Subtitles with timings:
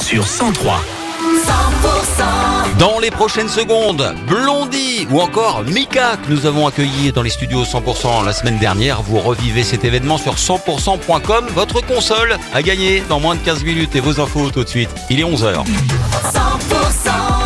[0.00, 0.80] Sur 103.
[1.22, 7.30] 100% Dans les prochaines secondes, Blondie ou encore Mika que nous avons accueilli dans les
[7.30, 9.02] studios 100% la semaine dernière.
[9.02, 11.46] Vous revivez cet événement sur 100%.com.
[11.54, 14.90] Votre console a gagné dans moins de 15 minutes et vos infos tout de suite.
[15.10, 15.64] Il est 11h.
[15.64, 17.41] 100%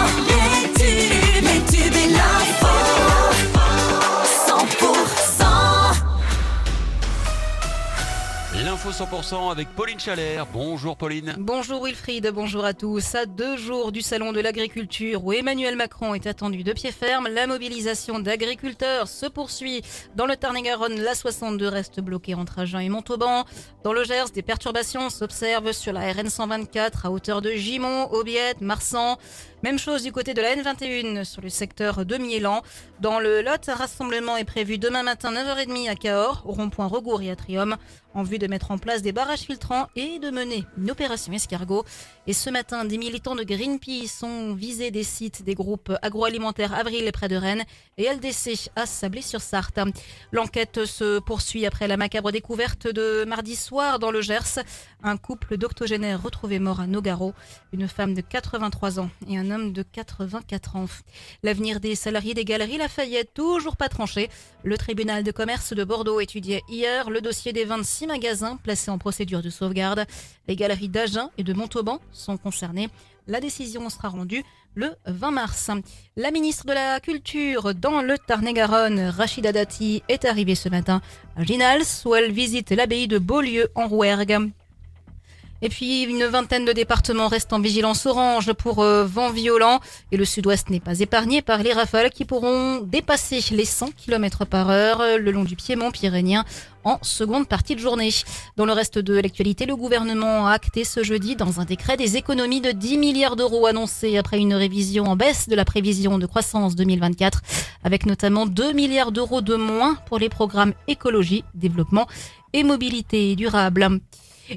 [8.87, 10.47] L'info 100% avec Pauline Chalère.
[10.53, 11.35] Bonjour Pauline.
[11.39, 13.17] Bonjour Wilfried, bonjour à tous.
[13.17, 17.27] À deux jours du Salon de l'agriculture où Emmanuel Macron est attendu de pied ferme,
[17.27, 19.83] la mobilisation d'agriculteurs se poursuit.
[20.15, 23.45] Dans le Tarn-et-Garonne, la 62 reste bloquée entre Agen et Montauban.
[23.83, 28.61] Dans le Gers, des perturbations s'observent sur la RN 124 à hauteur de Gimont, Aubiette,
[28.61, 29.17] Marsan.
[29.63, 32.63] Même chose du côté de la N21 sur le secteur de Miélan.
[33.01, 37.23] Dans le Lot, un rassemblement est prévu demain matin 9h30 à Cahors, au rond-point Regour
[37.23, 37.77] et Atrium,
[38.17, 41.85] en vue de mettre en place des barrages filtrants et de mener une opération escargot.
[42.27, 47.09] Et ce matin, des militants de Greenpeace ont visé des sites des groupes agroalimentaires Avril
[47.13, 47.65] près de Rennes
[47.99, 49.81] et LDC à Sablé-sur-Sarthe.
[50.33, 54.61] L'enquête se poursuit après la macabre découverte de mardi soir dans le Gers.
[55.03, 57.35] Un couple d'octogénaires retrouvé mort à Nogaro,
[57.73, 60.87] une femme de 83 ans et un homme de 84 ans.
[61.43, 64.31] L'avenir des salariés des galeries Lafayette, toujours pas tranché.
[64.65, 68.99] Le tribunal de commerce de Bordeaux étudiait hier le dossier des 26 magasins placés en
[68.99, 70.07] procédure de sauvegarde.
[70.49, 72.89] Les galeries d'Agen et de Montauban sont concernées.
[73.27, 75.71] La décision sera rendue le 20 mars.
[76.17, 81.01] La ministre de la Culture dans le Tarn-et-Garonne, Rachida Dati, est arrivée ce matin
[81.37, 84.51] à Ginals où elle visite l'abbaye de Beaulieu en Rouergue.
[85.63, 89.81] Et puis une vingtaine de départements restent en vigilance orange pour euh, vent violent
[90.13, 94.45] et le sud-ouest n'est pas épargné par les rafales qui pourront dépasser les 100 km
[94.45, 96.45] par heure euh, le long du piémont pyrénéen
[96.85, 98.11] en seconde partie de journée.
[98.57, 102.17] Dans le reste de l'actualité, le gouvernement a acté ce jeudi dans un décret des
[102.17, 106.27] économies de 10 milliards d'euros annoncées après une révision en baisse de la prévision de
[106.27, 107.41] croissance 2024
[107.83, 112.07] avec notamment 2 milliards d'euros de moins pour les programmes écologie, développement
[112.53, 114.01] et mobilité durable.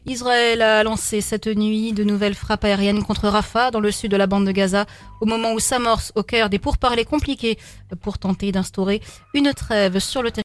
[0.05, 4.17] Israël a lancé cette nuit de nouvelles frappes aériennes contre Rafah dans le sud de
[4.17, 4.85] la bande de Gaza
[5.21, 7.57] au moment où s'amorce au cœur des pourparlers compliqués
[8.01, 9.01] pour tenter d'instaurer
[9.33, 10.37] une trêve sur le territoire.